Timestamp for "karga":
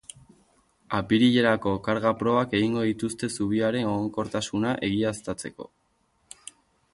1.87-2.13